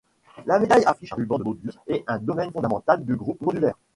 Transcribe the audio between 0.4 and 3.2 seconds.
La médaille affiche un ruban de Möbius et un domaine fondamental du